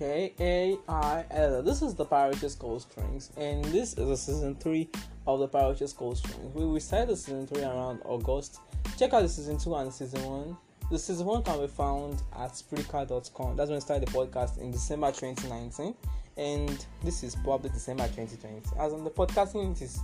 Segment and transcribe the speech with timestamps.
[0.00, 1.62] K A I L.
[1.62, 4.88] This is the Pirates Codestrings, and this is a season three
[5.26, 6.54] of the Pirates Codestrings.
[6.54, 8.60] We, we started the season three around August.
[8.96, 10.56] Check out the season two and season one.
[10.90, 13.56] The season one can be found at Spreaker.com.
[13.56, 15.94] That's when we started the podcast in December 2019,
[16.38, 18.62] and this is probably December 2020.
[18.78, 20.00] As on the podcasting, it is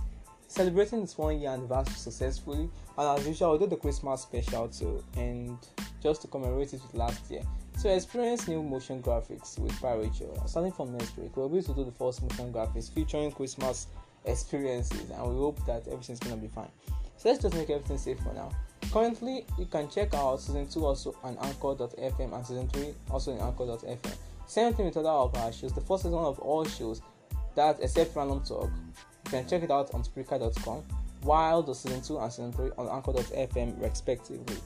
[0.47, 2.69] celebrating its one year anniversary successfully,
[2.99, 5.57] and as usual, we do the Christmas special too, and
[6.03, 7.41] just to commemorate it with last year.
[7.77, 10.49] So experience new motion graphics with Pyrature.
[10.49, 13.85] Starting from next week, we're going to do the first motion graphics featuring Christmas
[14.25, 16.71] experiences, and we hope that everything's gonna be fine.
[17.17, 18.49] So let's just make everything safe for now.
[18.91, 23.39] Currently, you can check out season 2 also on Anchor.fm and season 3 also in
[23.39, 24.15] Anchor.fm.
[24.47, 25.71] Same thing with other of our shows.
[25.71, 27.03] The first season of all shows,
[27.53, 28.71] that except Random Talk,
[29.25, 30.83] you can check it out on Spreaker.com,
[31.21, 34.57] while the season 2 and season 3 on Anchor.fm respectively.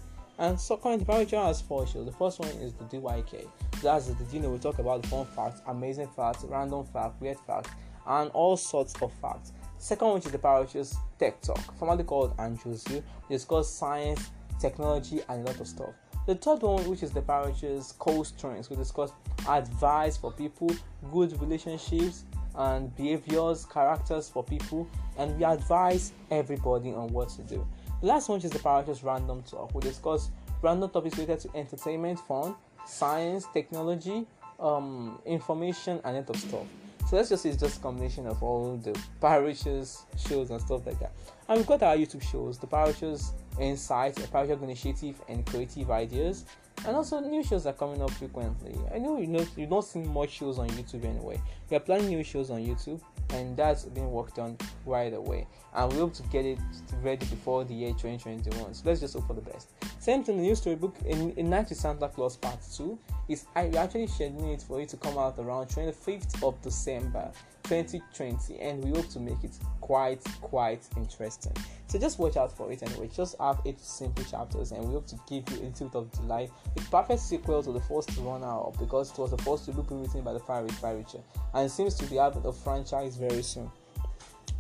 [0.42, 2.08] And currently Pyrature has four shows.
[2.08, 3.48] The first one is the DYK.
[3.84, 7.38] That's the you know we talk about the fun facts, amazing facts, random facts, weird
[7.46, 7.70] facts,
[8.08, 9.54] and all sorts of facts.
[9.78, 15.44] Second one is the Pyrature's Tech Talk, formerly called Andrews We discuss science, technology, and
[15.44, 15.94] a lot of stuff.
[16.26, 19.12] The third one, which is the Pyrature's Codestrings, we discuss
[19.48, 20.72] advice for people,
[21.12, 24.88] good relationships, and behaviors, characters for people,
[25.20, 27.68] and we advise everybody on what to do.
[28.02, 29.76] The last one is the Pyrature's Random Talk.
[29.76, 34.26] We discuss random topics related to entertainment, fun, science, technology,
[34.60, 36.66] um, information, and lot of stuff.
[37.10, 40.86] So let's just say it's just a combination of all the Pyrature's shows and stuff
[40.86, 41.12] like that.
[41.50, 46.46] And we've got our YouTube shows, the Pyrature's Insights, the Pyrature's Initiative, and Creative Ideas.
[46.86, 48.76] And also new shows are coming up frequently.
[48.94, 51.40] I know you know you don't see much shows on YouTube anyway.
[51.70, 53.00] We are planning new shows on YouTube
[53.34, 55.48] and that's being worked on right away.
[55.76, 56.58] And we hope to get it
[57.04, 58.74] ready before the year 2021.
[58.74, 59.70] So let's just hope for the best.
[60.00, 62.98] Same thing, the new storybook in, in Night with Santa Claus Part 2
[63.30, 67.32] is I actually scheduling it for it to come out around 25th of December
[67.72, 71.54] 2020, and we hope to make it quite quite interesting.
[71.88, 73.10] So just watch out for it anyway.
[73.16, 76.12] Just have eight simple chapters, and we hope to give you a little bit of
[76.12, 76.52] delight.
[76.76, 79.82] It's perfect sequel to the first runner up because it was the first to be
[79.96, 81.22] written by the Fire Richard,
[81.54, 83.72] and it seems to be out of the franchise very soon.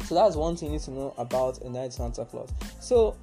[0.06, 2.50] So that's one thing you need to know about a Night Santa Claus.
[2.80, 3.18] So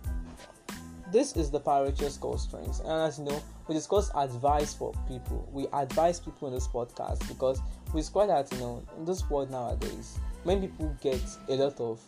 [1.12, 5.48] this is the Pyrature's Codestrings, and as you know, we discuss advice for people.
[5.52, 7.60] We advise people in this podcast because
[7.94, 12.00] we discover that you know in this world nowadays, many people get a lot of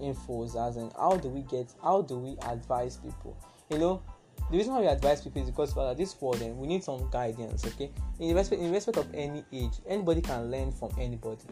[0.00, 3.36] infos as in how do we get how do we advise people?
[3.70, 4.02] You know
[4.50, 7.08] the reason why we advise people is because for this world then we need some
[7.10, 7.90] guidance okay?
[8.20, 11.44] In respect in respect of any age anybody can learn from anybody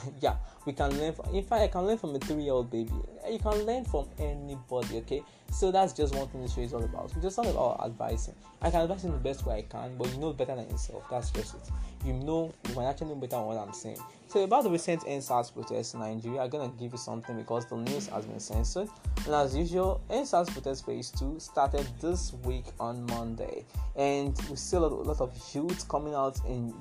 [0.20, 0.36] yeah
[0.66, 2.92] we can learn from in fact i can learn from a three-year-old baby.
[3.30, 5.22] You can learn from anybody okay?
[5.52, 7.12] So that's just one thing this show is all about.
[7.12, 8.34] It's just all about advising.
[8.62, 11.04] I can advise in the best way i can but you know better than yourself.
[11.10, 11.70] That's just it.
[12.04, 13.98] You know you can actually know better than what i'm saying.
[14.28, 17.76] So about the recent EndSARS protests in Nigeria, I'm gonna give you something because the
[17.76, 18.88] news has been censored.
[19.26, 24.78] And as usual, EndSARS protest phase two started this week on Monday, and we see
[24.78, 26.74] a lot, a lot of youth coming out in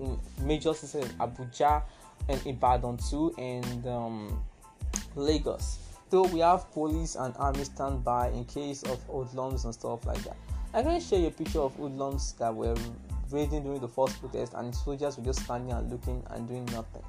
[0.00, 1.82] in major cities in Abuja
[2.28, 4.44] and Ibadan too, and um,
[5.16, 5.78] Lagos.
[6.10, 10.36] Though we have police and army standby in case of hoodlums and stuff like that.
[10.72, 12.76] I'm gonna share you a picture of hoodlums that were
[13.30, 17.02] raiding during the first protest, and soldiers were just standing and looking and doing nothing.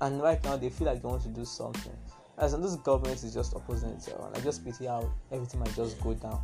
[0.00, 1.92] And right now, they feel like they want to do something.
[2.38, 5.74] As in, this government is just opposing itself, and I just pity how everything might
[5.74, 6.40] just go down.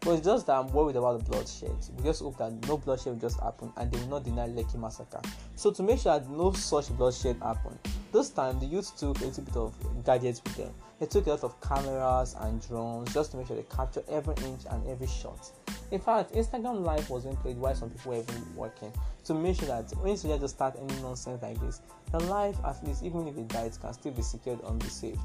[0.00, 1.76] But it's just that I'm worried about the bloodshed.
[1.96, 4.76] We just hope that no bloodshed will just happen and they will not deny Lekki
[4.76, 5.20] massacre.
[5.56, 7.78] So to make sure that no such bloodshed happen,
[8.12, 10.72] this time the youth took a little bit of gadgets with them.
[11.00, 14.34] They took a lot of cameras and drones just to make sure they capture every
[14.44, 15.50] inch and every shot.
[15.90, 18.92] In fact, Instagram Live was being played while some people were even working
[19.24, 21.80] to make sure that when you just start any nonsense like this,
[22.10, 25.20] the life, at least even if it dies can still be secured and be saved.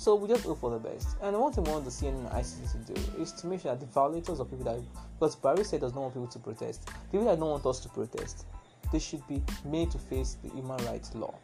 [0.00, 1.08] So we just hope for the best.
[1.20, 3.70] And one thing we want the CNN and ICC to do is to make sure
[3.70, 4.80] that the violators of people that
[5.18, 7.90] because Barry said does not want people to protest, people that don't want us to
[7.90, 8.46] protest,
[8.92, 11.34] they should be made to face the human rights law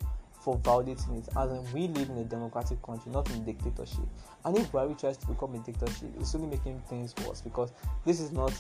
[0.40, 1.28] for violating it.
[1.36, 4.08] As in, we live in a democratic country, not in a dictatorship.
[4.46, 7.72] And if Buhari tries to become a dictatorship, it's only making things worse because
[8.06, 8.54] this is not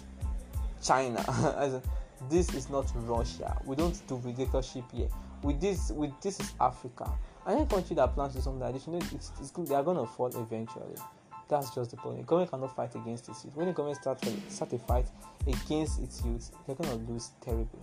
[0.82, 1.24] China.
[1.56, 1.82] As in,
[2.28, 3.58] this is not Russia.
[3.64, 5.08] We don't do dictatorship here.
[5.42, 7.10] With this, with this is Africa.
[7.48, 9.82] Any country that plans to do something like this, you know, it's, it's, they are
[9.82, 10.96] going to fall eventually.
[11.48, 12.18] That's just the point.
[12.18, 13.54] The government cannot fight against its youth.
[13.54, 15.06] When the government starts start a fight
[15.46, 17.80] against its youth, they're going to lose terribly.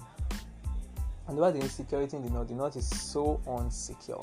[1.28, 4.22] And about the insecurity in the north, the north is so unsecure.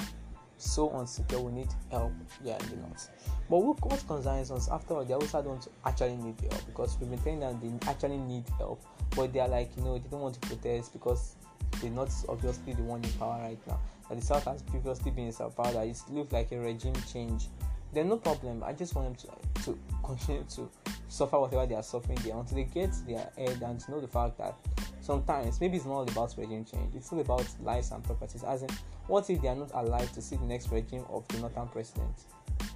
[0.59, 2.13] So unsecure, we need help
[2.45, 3.09] yeah, in the north.
[3.49, 7.19] But what, concerns us, after all, they also don't actually need help because we've been
[7.21, 8.85] telling them they actually need help,
[9.17, 11.37] but they are like, you know, they don't want to protest because
[11.81, 13.81] they're not obviously the one in power right now.
[14.09, 16.95] That the South has previously been in South power, that it looks like a regime
[17.11, 17.49] change.
[17.93, 18.63] Then no problem.
[18.63, 20.71] I just want them to to continue to
[21.09, 24.39] suffer whatever they are suffering there until they get their head and know the fact
[24.39, 24.55] that
[25.01, 28.45] sometimes maybe it's not all about regime change, it's all about lives and properties.
[28.45, 28.71] As in,
[29.07, 32.15] what if they are not alive to see the next regime of the Northern president?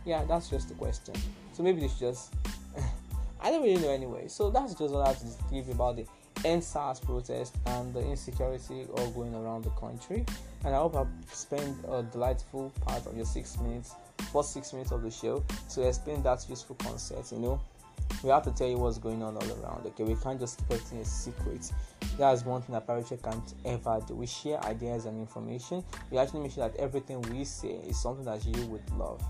[0.04, 1.14] Yeah, that's just the question.
[1.52, 2.34] So maybe they should just
[3.40, 4.28] I don't really know anyway.
[4.28, 6.06] So that's just what I have to give you about the
[6.44, 10.24] EndSARS protest and the insecurity all going around the country.
[10.64, 13.94] And I hope I've spent a delightful part of your six minutes,
[14.32, 17.32] first six minutes of the show to explain that useful concept.
[17.32, 17.60] You know,
[18.22, 19.86] we have to tell you what's going on all around.
[19.86, 21.72] Okay, we can't just keep everything a secret.
[22.18, 24.14] That's one thing that Parachair can't ever do.
[24.14, 25.84] We share ideas and information.
[26.10, 29.22] We actually make sure that everything we say is something that you would love.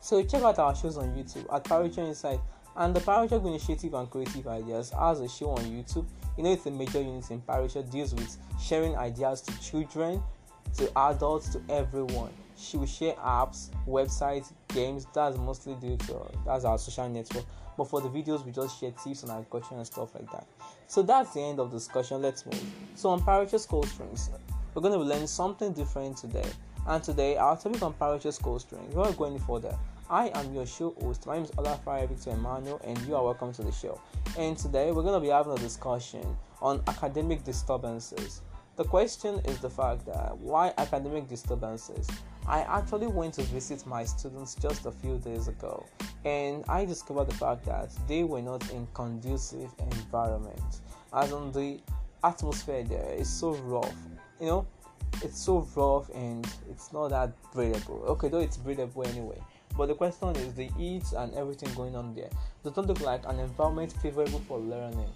[0.00, 2.38] So check out our shows on YouTube at Parachair Insight
[2.76, 6.06] and the Parachair Initiative and Creative Ideas has a show on YouTube.
[6.36, 10.22] You know, it's a major unit in Parachair, deals with sharing ideas to children,
[10.76, 12.32] to adults, to everyone.
[12.56, 15.06] She will share apps, websites, games.
[15.12, 17.44] That's mostly due to that's our social network.
[17.76, 20.46] But for the videos, we just share tips on agriculture and stuff like that.
[20.86, 22.22] So that's the end of the discussion.
[22.22, 22.64] Let's move.
[22.94, 24.30] So on Parachair Codestrings,
[24.74, 26.48] we're going to be learning something different today.
[26.86, 29.76] And today, our topic on Parachair Codestrings, we're not going further.
[30.10, 31.26] I am your show host.
[31.26, 33.98] My name is Olafare Victor Emmanuel, and you are welcome to the show.
[34.36, 38.42] And today we're going to be having a discussion on academic disturbances.
[38.76, 42.06] The question is the fact that why academic disturbances?
[42.46, 45.86] I actually went to visit my students just a few days ago,
[46.26, 50.80] and I discovered the fact that they were not in conducive environment.
[51.14, 51.80] As on the
[52.22, 53.96] atmosphere there is so rough,
[54.38, 54.66] you know,
[55.22, 58.04] it's so rough and it's not that breathable.
[58.08, 59.40] Okay, though it's breathable anyway
[59.76, 62.30] but the question is the heat and everything going on there
[62.62, 65.10] does not look like an environment favorable for learning.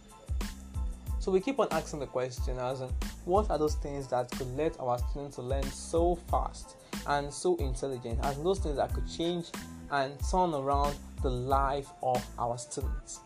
[1.21, 2.89] So we keep on asking the question as in,
[3.25, 6.77] what are those things that could let our students learn so fast
[7.07, 9.47] and so intelligent as those things that could change
[9.91, 13.21] and turn around the life of our students.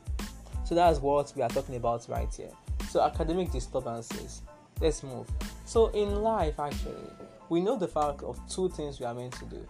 [0.65, 2.51] So that's what we are talking about right here.
[2.91, 4.43] So academic disturbances.
[4.81, 5.29] Let's move.
[5.65, 7.09] So in life actually,
[7.49, 9.69] we know the fact of two things we are meant to do.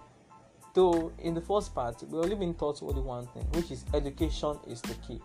[0.75, 4.59] Though in the first part, we only been taught only one thing, which is education
[4.67, 5.21] is the key.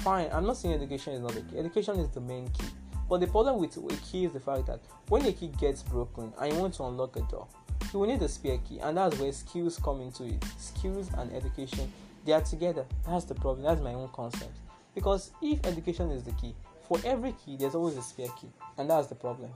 [0.00, 1.58] Fine, I'm not saying education is not the key.
[1.58, 2.68] Education is the main key.
[3.08, 6.32] But the problem with a key is the fact that when a key gets broken
[6.40, 7.46] and you want to unlock a door,
[7.92, 10.42] you will need a spare key, and that's where skills come into it.
[10.58, 11.92] Skills and education,
[12.24, 12.84] they are together.
[13.06, 13.62] That's the problem.
[13.62, 14.56] That's my own concept.
[14.94, 16.54] Because if education is the key,
[16.88, 18.48] for every key, there's always a spare key,
[18.78, 19.50] and that's the problem.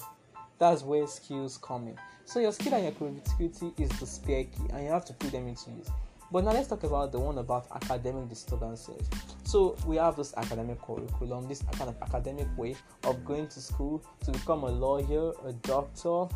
[0.60, 1.96] That's where skills come in.
[2.26, 5.32] So your skill and your creativity is the spare key, and you have to put
[5.32, 5.88] them into use.
[6.30, 9.08] But now let's talk about the one about academic disturbances.
[9.42, 14.04] So we have this academic curriculum, this kind of academic way of going to school
[14.24, 16.26] to become a lawyer, a doctor,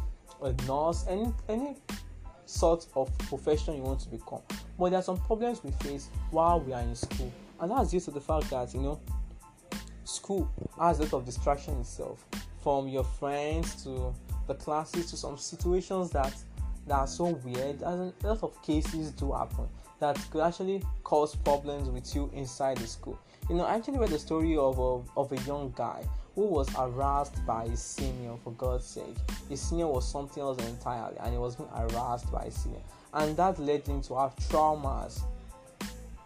[0.42, 1.76] a nurse, any any
[2.46, 4.40] sort of profession you want to become.
[4.78, 7.30] But there are some problems we face while we are in school,
[7.60, 9.00] and that's due to the fact that you know
[10.04, 10.50] school
[10.80, 12.24] has a lot of distraction itself
[12.64, 14.12] from your friends to
[14.48, 16.34] the classes to some situations that
[16.86, 19.68] that are so weird and a lot of cases do happen
[20.00, 23.18] that could actually cause problems with you inside the school.
[23.48, 26.04] You know i actually read the story of a, of a young guy
[26.34, 29.16] who was harassed by his senior for god's sake.
[29.48, 32.80] His senior was something else entirely and he was being harassed by his senior.
[33.12, 35.20] And that led him to have traumas.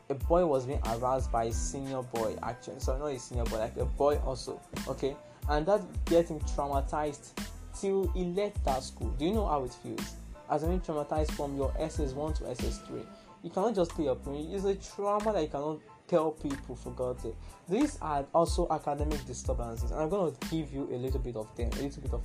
[0.09, 2.81] A boy was being harassed by a senior boy actually.
[2.81, 5.15] So not a senior boy like a boy also okay
[5.49, 7.33] and that gets him traumatized
[7.79, 9.09] till he left that school.
[9.19, 10.15] Do you know how it feels?
[10.51, 13.05] As being traumatized from your SS1 to SS3.
[13.43, 14.49] You cannot just your parents.
[14.53, 15.79] It's a trauma that you cannot
[16.09, 17.37] tell people for God's sake.
[17.69, 21.55] These are also academic disturbances, and I'm going to give you a little bit of
[21.55, 22.23] them, a little bit of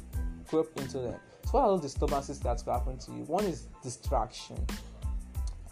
[0.47, 1.19] group into them.
[1.45, 3.23] So, what are those disturbances that will happen to you?
[3.23, 4.57] One is distraction.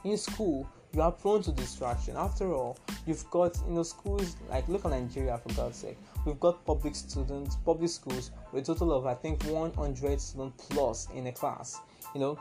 [0.03, 2.17] In school, you are prone to distraction.
[2.17, 5.97] After all, you've got you know schools like look at Nigeria for God's sake.
[6.25, 11.07] We've got public students, public schools with a total of I think 100 students plus
[11.15, 11.79] in a class.
[12.13, 12.39] You know,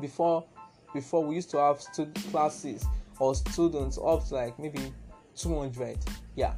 [0.00, 0.44] before
[0.92, 2.84] before we used to have student classes
[3.18, 4.92] or students up to like maybe
[5.36, 5.98] 200.
[6.36, 6.54] Yeah,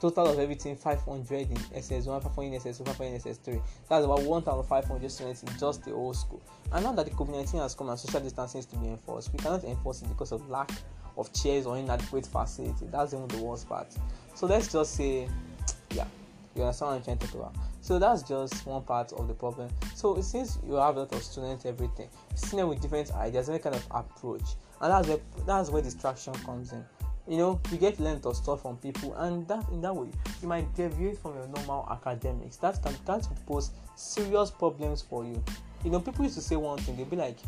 [0.00, 3.62] total of everything 500 in SS1, 500 in SS2, 500 in SS3.
[3.88, 6.42] That's about 1,500 students in just the whole school.
[6.72, 9.32] And now that the COVID 19 has come and social distancing is to be enforced,
[9.32, 10.70] we cannot enforce it because of lack
[11.16, 12.86] of chairs or inadequate facility.
[12.90, 13.88] That's even the worst part.
[14.34, 15.28] So let's just say,
[15.94, 16.06] yeah,
[16.54, 17.54] you understand what I'm trying to talk about.
[17.80, 19.68] So that's just one part of the problem.
[19.94, 23.74] So since you have a lot of students, everything, seeing with different ideas, any kind
[23.74, 24.42] of approach,
[24.80, 26.84] and that's where that's where distraction comes in.
[27.28, 30.08] you know you get length of stuff from people and that in that way
[30.40, 35.24] you might deviate from your normal academics that can that could pose serious problems for
[35.24, 35.42] you
[35.84, 37.38] you know people used to say one thing they'd be like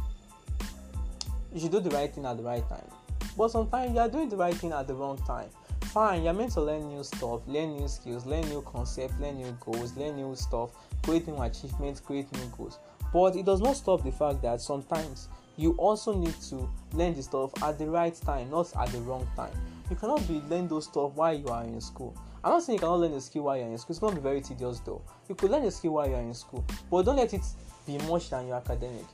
[1.52, 2.86] you should do the right thing at the right time
[3.36, 5.48] but sometimes you are doing the right thing at the wrong time
[5.82, 9.56] fine you're meant to learn new stuff learn new skills learn new concepts learn new
[9.60, 10.70] goals learn new stuff
[11.02, 12.78] create new achievements create new goals
[13.12, 17.22] but it does not stop the fact that sometimes you also need to learn the
[17.22, 19.52] stuff at the right time, not at the wrong time.
[19.88, 22.16] You cannot be learning those stuff while you are in school.
[22.42, 23.92] I'm not saying you cannot learn the skill while you're in school.
[23.92, 25.02] It's to be very tedious though.
[25.28, 27.42] You could learn the skill while you're in school, but don't let it
[27.86, 29.04] be much than your academic.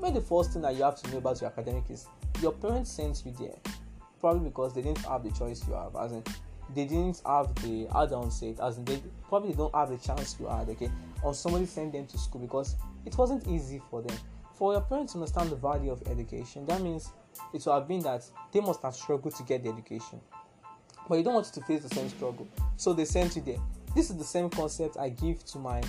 [0.00, 2.06] Maybe the first thing that you have to know about your academic is
[2.40, 3.56] your parents sent you there,
[4.20, 5.96] probably because they didn't have the choice you have.
[5.96, 6.22] As in,
[6.74, 10.46] they didn't have the add-on set, as in they probably don't have the chance you
[10.46, 10.68] had.
[10.68, 10.90] Okay,
[11.22, 12.76] or somebody sent them to school because
[13.06, 14.16] it wasn't easy for them
[14.58, 17.12] for your parents to understand the value of education, that means
[17.54, 20.20] it would have been that they must have struggled to get the education.
[21.08, 22.48] But you don't want to face the same struggle.
[22.76, 23.58] So they sent you there.
[23.94, 25.80] This is the same concept I give to my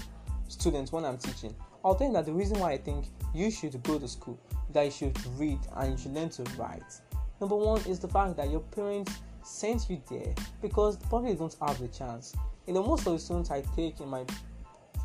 [0.48, 1.56] students when I'm teaching.
[1.84, 4.40] I'll tell you that the reason why I think you should go to school,
[4.74, 7.00] that you should read and you should learn to write.
[7.40, 11.80] Number one is the fact that your parents sent you there because probably don't have
[11.80, 12.36] the chance.
[12.68, 14.26] You know, most of the students I take in my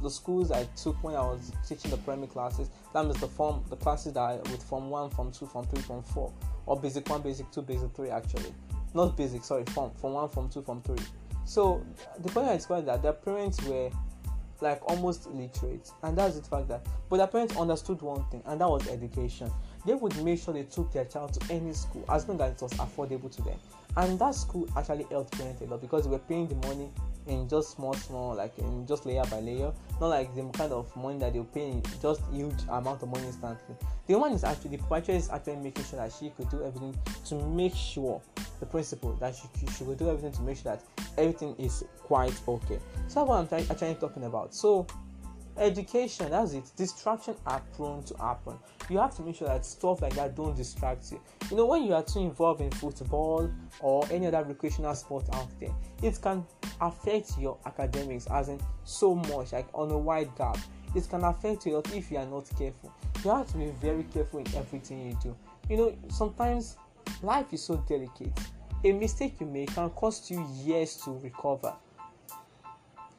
[0.02, 3.64] the schools I took when I was teaching the primary classes, that means the form
[3.70, 6.32] the classes that I would form one, form two, form three, form four,
[6.66, 8.52] or basic one, basic two, basic three actually.
[8.92, 10.98] Not basic, sorry, form form one, form two, form three.
[11.44, 11.84] So
[12.18, 13.90] the point I explained that their parents were
[14.62, 18.60] like almost illiterate, and that's the fact that but their parents understood one thing, and
[18.60, 19.50] that was education.
[19.86, 22.62] They would make sure they took their child to any school as long as it
[22.62, 23.58] was affordable to them.
[23.96, 26.90] And that school actually helped parents a lot because they were paying the money
[27.26, 30.94] in just small small like in just layer by layer not like the kind of
[30.96, 33.74] money that they'll paying just huge amount of money instantly
[34.06, 36.94] the woman is actually the proprietor is actually making sure that she could do everything
[37.24, 38.20] to make sure
[38.60, 40.82] the principal that she, she will do everything to make sure that
[41.18, 42.78] everything is quite okay.
[43.08, 44.54] So that's what i'm trying, actually talking about.
[44.54, 44.86] So
[45.56, 46.64] education that's it.
[46.76, 48.54] Distraction are prone to happen.
[48.88, 51.20] You have to make sure that stuff like that don't distract you.
[51.50, 55.48] You know when you are too involved in football or any other recreational sport out
[55.60, 56.44] there it can
[56.80, 60.58] affect your academics as in so much like on a wide gap.
[60.94, 62.92] It can affect you if you are not careful.
[63.24, 65.36] You have to be very careful in everything you do.
[65.68, 66.76] You know sometimes
[67.22, 68.32] life is so delicate.
[68.84, 71.74] A mistake you make can cost you years to recover.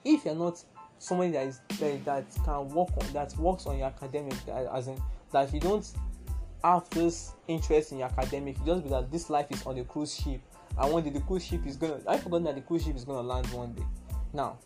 [0.04, 0.64] If you're not
[1.00, 4.98] somebody that is that, that can work on that works on your academic as in
[5.32, 5.92] that you don't
[6.64, 10.16] have this interest in your academic just be that this life is on a cruise
[10.16, 10.42] ship.
[10.78, 13.28] And one the cruise ship is gonna i forgot that the cruise ship is gonna
[13.28, 13.86] land one day.
[14.34, 14.58] Now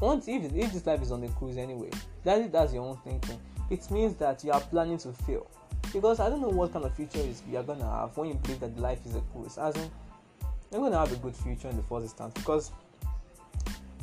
[0.00, 1.90] once if, if this life is on a cruise anyway
[2.24, 3.40] that that's your own thinking.
[3.70, 5.48] It means that you are planning to fail
[5.92, 8.34] because i don't know what kind of future is you are gonna have when you
[8.34, 9.90] believe that life is a cruise as in
[10.70, 12.72] you're gonna have a good future in the first instance because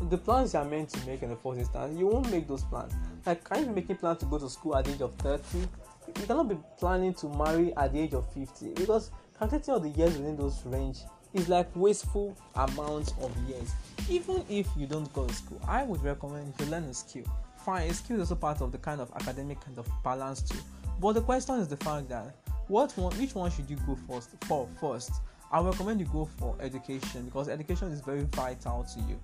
[0.09, 2.63] the plans you are meant to make in the first instance, you won't make those
[2.63, 2.93] plans.
[3.25, 5.59] Like, can you be making plans to go to school at the age of 30?
[5.59, 9.89] You cannot be planning to marry at the age of 50 because calculating all the
[9.89, 11.00] years within those range
[11.33, 13.71] is like wasteful amounts of years.
[14.09, 17.25] Even if you don't go to school, I would recommend you learn a skill.
[17.57, 20.57] Fine, a skill is also part of the kind of academic kind of balance too.
[21.00, 22.36] But the question is the fact that
[22.68, 25.12] what one, which one should you go first for first?
[25.51, 29.20] I recommend you go for education because education is very vital to you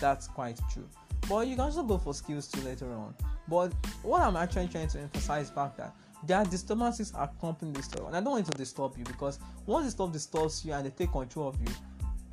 [0.00, 0.88] that's quite true.
[1.28, 3.14] But you can also go for skills too later on.
[3.48, 5.94] But what I'm actually trying to emphasize back that
[6.26, 9.86] there are disturbances accompanying this story, and I don't want to disturb you because once
[9.86, 11.74] the stuff disturbs you and they take control of you,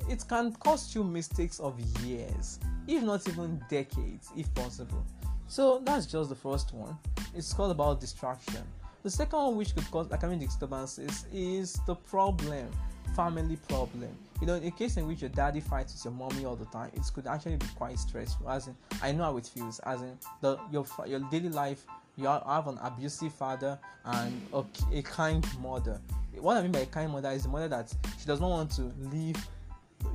[0.08, 5.04] it can cost you mistakes of years, if not even decades, if possible.
[5.46, 6.96] So that's just the first one.
[7.34, 8.62] It's called about distraction.
[9.06, 12.68] The second one, which could cause academic disturbances, is the problem
[13.14, 14.10] family problem.
[14.40, 16.64] You know, in a case in which your daddy fights with your mommy all the
[16.64, 18.50] time, it could actually be quite stressful.
[18.50, 19.78] As in, I know how it feels.
[19.78, 21.86] As in, the your your daily life,
[22.16, 26.00] you have an abusive father and a, a kind mother.
[26.40, 28.72] What I mean by a kind mother is the mother that she does not want
[28.72, 29.36] to leave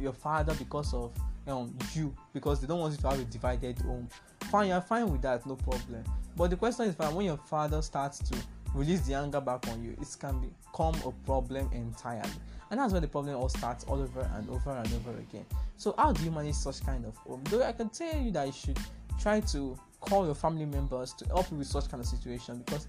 [0.01, 1.13] your father because of
[1.48, 4.10] um, you, because they don't want you to have a divided home.
[4.51, 6.03] Fine, you're fine with that, no problem.
[6.36, 8.36] But the question is, when your father starts to
[8.74, 12.30] release the anger back on you, it can become a problem entirely.
[12.70, 15.46] And that's where the problem all starts all over and over and over again.
[15.75, 17.44] So how do you manage such kind of home?
[17.50, 18.80] Though i can tell you that you should
[19.20, 22.88] try to call your family members to help you with such kind of situation because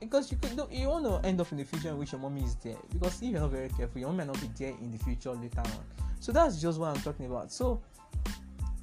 [0.00, 2.42] because you could you want to end up in the future in which your mommy
[2.42, 2.76] is there.
[2.92, 5.32] Because if you're not very careful your mom might not be there in the future
[5.32, 5.84] later on.
[6.20, 7.50] So that's just what i'm talking about.
[7.50, 7.80] So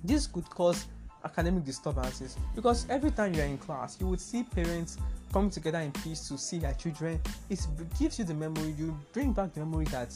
[0.04, 0.88] this could cause
[1.26, 4.98] academic disturbances because every time you're in class you would see parents
[5.32, 7.60] coming together in peace to see their children it
[7.98, 10.16] gives you the memory you bring back the memory that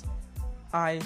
[0.73, 0.99] i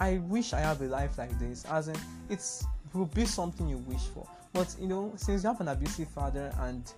[0.00, 1.66] I wish I have a life like this.
[1.66, 1.96] As in,
[2.30, 4.26] it's will be something you wish for.
[4.52, 6.90] But you know, since you have an abusive father and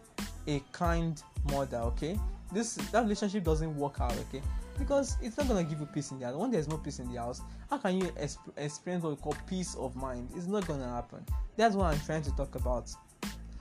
[0.46, 1.20] a kind
[1.50, 2.18] mother, okay,
[2.52, 4.40] this that relationship doesn't work out, okay,
[4.78, 6.36] because it's not gonna give you peace in the house.
[6.36, 9.36] When there's no peace in the house, how can you exp- experience what we call
[9.46, 10.30] peace of mind?
[10.34, 11.24] It's not gonna happen.
[11.56, 12.90] That's what I'm trying to talk about.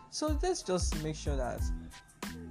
[0.10, 1.62] So let's just make sure that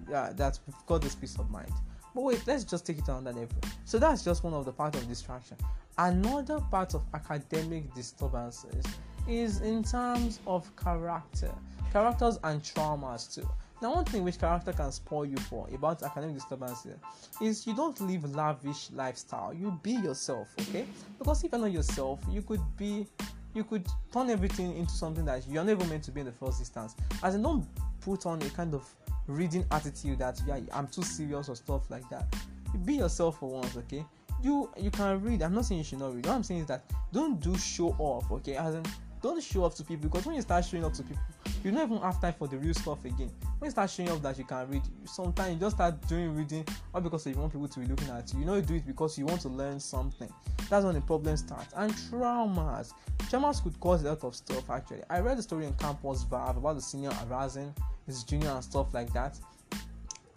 [0.09, 1.73] yeah that we've got this peace of mind.
[2.15, 3.57] But wait, let's just take it on that level.
[3.85, 5.57] So that's just one of the part of distraction.
[5.99, 8.85] Another part of academic disturbances
[9.29, 11.53] is in terms of character,
[11.93, 13.49] characters and traumas too.
[13.83, 16.97] Now, one thing which character can spoil you for about academic disturbances
[17.41, 19.55] is you don't live lavish lifestyle.
[19.55, 20.85] You be yourself, okay?
[21.19, 23.07] Because if you're not yourself, you could be,
[23.55, 26.61] you could turn everything into something that you're never meant to be in the first
[26.61, 26.95] instance.
[27.23, 27.67] As in, don't
[28.03, 28.87] put on a kind of
[29.27, 32.27] reading attitude that yeah, I'm too serious or stuff like that.
[32.75, 34.05] You be yourself for once, okay?
[34.43, 35.43] You you can read.
[35.43, 36.27] I'm not saying you should not read.
[36.27, 38.57] What I'm saying is that don't do show off, okay?
[38.57, 38.83] As in,
[39.23, 41.23] don't show off to people because when you start showing off to people,
[41.65, 43.31] you don't even have time for the real stuff again.
[43.59, 46.67] When you start showing off that you can read, sometimes you just start doing reading
[46.95, 48.41] not because you want people to be looking at you.
[48.41, 50.33] You know you do it because you want to learn something.
[50.69, 51.73] That's when the problem starts.
[51.77, 52.93] And traumas.
[53.19, 55.03] Traumas could cause a lot of stuff actually.
[55.11, 57.75] I read the story in Campus Vibe about the senior harassing
[58.07, 59.39] his junior and stuff like that.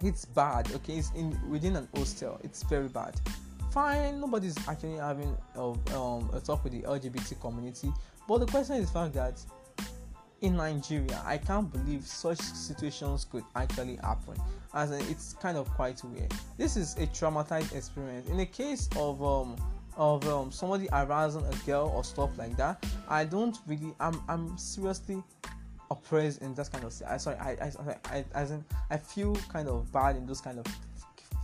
[0.02, 0.98] It's bad, okay?
[0.98, 2.40] It's in within an hostel.
[2.44, 3.20] It's very bad
[3.74, 5.62] fine nobody's actually having a,
[5.98, 7.92] um, a talk with the lgbt community
[8.28, 9.42] but the question is the fact that
[10.44, 14.36] in Nigeria, I can't believe such situations could actually happen.
[14.74, 16.32] As it's kind of quite weird.
[16.58, 18.28] This is a traumatized experience.
[18.30, 19.56] In the case of um
[19.96, 23.94] of um, somebody harassing a girl or stuff like that, I don't really.
[24.00, 25.24] I'm I'm seriously
[25.90, 27.02] oppressed in that kind of.
[27.08, 27.38] I sorry.
[27.38, 27.72] I I,
[28.12, 28.60] I, I, I,
[28.92, 30.66] I feel kind of bad in those kind of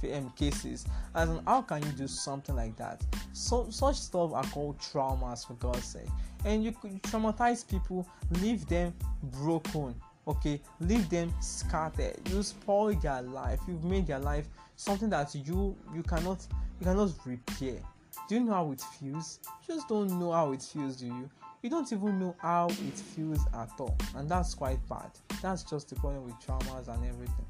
[0.03, 0.85] um, cases.
[1.15, 3.03] As in, how can you do something like that?
[3.33, 6.07] So such stuff are called traumas for God's sake.
[6.45, 8.07] And you could traumatize people,
[8.41, 9.95] leave them broken.
[10.27, 12.15] Okay, leave them scattered.
[12.29, 13.59] You spoil their life.
[13.67, 16.45] You've made their life something that you you cannot
[16.79, 17.79] you cannot repair.
[18.27, 19.39] Do you know how it feels?
[19.67, 21.29] Just don't know how it feels, do you?
[21.61, 25.11] You don't even know how it feels at all, and that's quite bad.
[25.41, 27.45] That's just the problem with traumas and everything.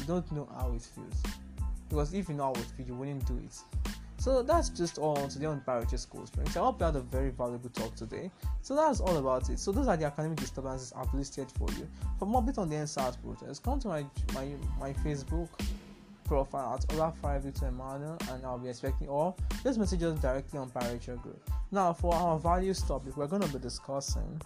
[0.00, 1.22] You don't know how it feels
[1.92, 3.54] because if you know how it feels, you wouldn't do it.
[4.16, 6.56] So that's just all today on Paracha's School Springs.
[6.56, 8.30] I hope you had a very valuable talk today.
[8.62, 9.58] So that's all about it.
[9.58, 11.86] So those are the academic disturbances I've listed for you.
[12.18, 15.48] For more bit on the EndSARS protest, come to my my, my Facebook
[16.24, 21.20] profile at Ola5 Victor and I'll be expecting all just message us directly on Paracha
[21.20, 21.50] Group.
[21.72, 24.40] Now for our values topic, we're gonna be discussing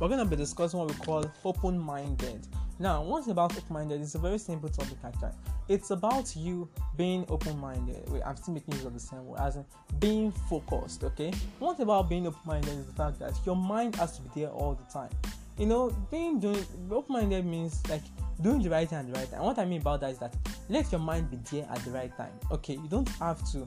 [0.00, 2.46] we're going to be discussing what we call open minded.
[2.78, 5.32] Now, one thing about open minded is a very simple topic, actually.
[5.68, 8.08] It's about you being open minded.
[8.08, 9.64] Wait, I'm still making use of the same word as in
[9.98, 11.32] being focused, okay?
[11.58, 14.48] what about being open minded is the fact that your mind has to be there
[14.50, 15.10] all the time.
[15.58, 18.02] You know, being doing open minded means like
[18.40, 19.42] doing the right thing at the right time.
[19.42, 20.34] what I mean about that is that
[20.68, 22.32] let your mind be there at the right time.
[22.50, 23.66] Okay, you don't have to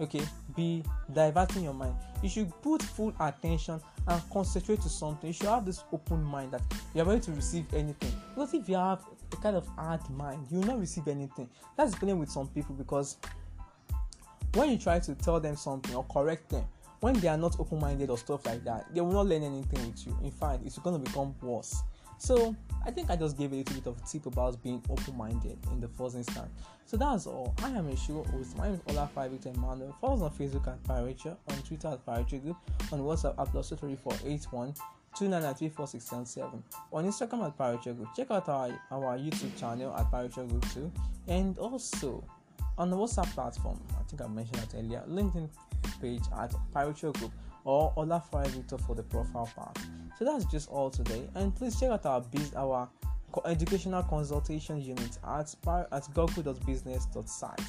[0.00, 0.22] okay
[0.56, 0.82] be
[1.12, 3.80] diverting your mind you should put full attention
[4.10, 6.62] and concentrate to something you should have this open mind that
[6.94, 8.12] you're ready to receive anything.
[8.34, 11.48] Because if you have a kind of hard mind you will not receive anything.
[11.76, 13.18] That's the problem with some people because
[14.54, 16.64] when you try to tell them something or correct them
[16.98, 20.06] when they are not open-minded or stuff like that they will not learn anything with
[20.06, 20.18] you.
[20.24, 21.82] In fact it's going to become worse
[22.20, 22.54] so
[22.86, 25.88] I think I just gave a little bit of tip about being open-minded in the
[25.88, 26.48] first instance.
[26.86, 27.54] So that's all.
[27.62, 28.56] I am a show host.
[28.56, 29.96] My name is Ola Victor Emmanuel.
[30.00, 32.56] Follow us on Facebook at Paracha, on Twitter at Paracha Group,
[32.92, 34.74] on WhatsApp at plus two three four eight one
[35.16, 36.62] two nine nine three four six seven seven.
[36.92, 38.08] On Instagram at Paracha Group.
[38.16, 40.90] Check out our, our YouTube channel at Paracha Group too.
[41.28, 42.24] And also
[42.76, 45.48] on the WhatsApp platform, I think I mentioned that earlier, LinkedIn
[46.00, 47.32] page at Paracha Group
[47.64, 49.78] or Olafai Victor for the profile part.
[50.20, 51.26] So that's just all today.
[51.34, 52.86] And please check out our biz our
[53.46, 57.60] educational consultation unit at at goku.business.site.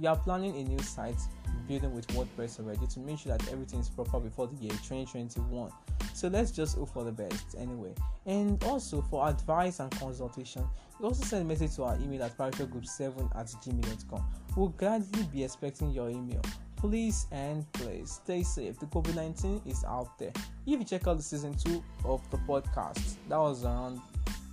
[0.00, 1.20] We are planning a new site
[1.68, 5.70] building with WordPress already to make sure that everything is proper before the year 2021.
[6.12, 7.94] So let's just hope for the best anyway.
[8.26, 10.64] And also for advice and consultation,
[10.98, 14.24] you also send a message to our email at parachogroup7 at gmail.com.
[14.56, 16.42] We'll gladly be expecting your email
[16.80, 18.78] please and please stay safe.
[18.78, 20.32] The COVID 19 is out there.
[20.66, 24.00] If you check out the season two of the podcast, that was around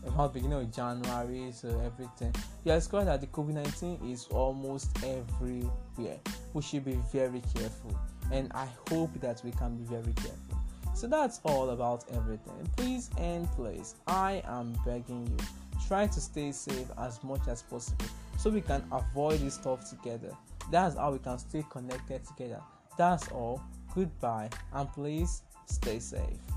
[0.06, 2.34] about beginning of January, so everything.
[2.66, 6.20] You are discovered that the COVID 19 is almost everywhere.
[6.54, 7.98] We should be very careful,
[8.32, 10.58] and I hope that we can be very careful.
[10.96, 12.70] So that's all about everything.
[12.76, 15.46] Please and please, I am begging you,
[15.88, 18.06] try to stay safe as much as possible
[18.38, 20.36] so we can avoid this stuff together.
[20.72, 22.62] That's how we can stay connected together.
[22.98, 23.62] That's all.
[23.94, 26.57] Goodbye, and please stay safe.